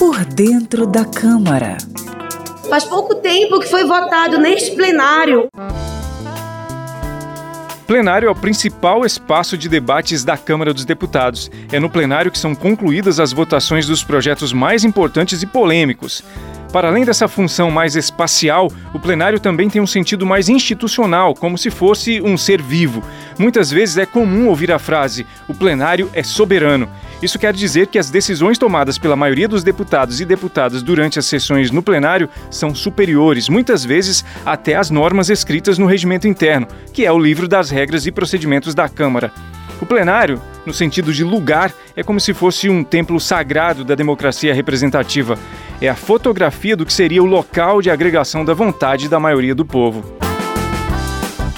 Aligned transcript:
Por 0.00 0.24
dentro 0.24 0.86
da 0.86 1.04
Câmara. 1.04 1.76
Faz 2.70 2.84
pouco 2.84 3.16
tempo 3.16 3.60
que 3.60 3.68
foi 3.68 3.84
votado 3.84 4.38
neste 4.38 4.74
plenário. 4.74 5.48
Plenário 7.86 8.26
é 8.26 8.30
o 8.30 8.34
principal 8.34 9.04
espaço 9.04 9.58
de 9.58 9.68
debates 9.68 10.24
da 10.24 10.38
Câmara 10.38 10.72
dos 10.72 10.86
Deputados. 10.86 11.50
É 11.70 11.78
no 11.78 11.90
plenário 11.90 12.30
que 12.30 12.38
são 12.38 12.54
concluídas 12.54 13.20
as 13.20 13.30
votações 13.30 13.86
dos 13.86 14.02
projetos 14.02 14.54
mais 14.54 14.84
importantes 14.84 15.42
e 15.42 15.46
polêmicos. 15.46 16.24
Para 16.72 16.88
além 16.88 17.04
dessa 17.04 17.28
função 17.28 17.70
mais 17.70 17.94
espacial, 17.94 18.72
o 18.94 18.98
plenário 18.98 19.38
também 19.38 19.68
tem 19.68 19.82
um 19.82 19.86
sentido 19.86 20.24
mais 20.24 20.48
institucional, 20.48 21.34
como 21.34 21.58
se 21.58 21.68
fosse 21.68 22.22
um 22.22 22.38
ser 22.38 22.62
vivo. 22.62 23.02
Muitas 23.38 23.70
vezes 23.70 23.98
é 23.98 24.06
comum 24.06 24.48
ouvir 24.48 24.72
a 24.72 24.78
frase: 24.78 25.26
o 25.46 25.52
plenário 25.52 26.08
é 26.14 26.22
soberano. 26.22 26.88
Isso 27.22 27.38
quer 27.38 27.52
dizer 27.52 27.88
que 27.88 27.98
as 27.98 28.08
decisões 28.08 28.56
tomadas 28.56 28.96
pela 28.96 29.14
maioria 29.14 29.46
dos 29.46 29.62
deputados 29.62 30.20
e 30.20 30.24
deputadas 30.24 30.82
durante 30.82 31.18
as 31.18 31.26
sessões 31.26 31.70
no 31.70 31.82
plenário 31.82 32.30
são 32.50 32.74
superiores, 32.74 33.48
muitas 33.48 33.84
vezes 33.84 34.24
até 34.44 34.74
às 34.74 34.90
normas 34.90 35.28
escritas 35.28 35.76
no 35.76 35.86
regimento 35.86 36.26
interno, 36.26 36.66
que 36.94 37.04
é 37.04 37.12
o 37.12 37.18
livro 37.18 37.46
das 37.46 37.68
regras 37.68 38.06
e 38.06 38.12
procedimentos 38.12 38.74
da 38.74 38.88
Câmara. 38.88 39.30
O 39.80 39.86
plenário, 39.86 40.40
no 40.64 40.72
sentido 40.72 41.12
de 41.12 41.24
lugar, 41.24 41.72
é 41.96 42.02
como 42.02 42.20
se 42.20 42.34
fosse 42.34 42.68
um 42.68 42.84
templo 42.84 43.18
sagrado 43.18 43.84
da 43.84 43.94
democracia 43.94 44.54
representativa. 44.54 45.38
É 45.80 45.88
a 45.88 45.94
fotografia 45.94 46.76
do 46.76 46.84
que 46.84 46.92
seria 46.92 47.22
o 47.22 47.26
local 47.26 47.80
de 47.80 47.90
agregação 47.90 48.44
da 48.44 48.52
vontade 48.52 49.08
da 49.08 49.18
maioria 49.18 49.54
do 49.54 49.64
povo. 49.64 50.02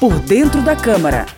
Por 0.00 0.18
dentro 0.20 0.62
da 0.62 0.74
Câmara. 0.74 1.37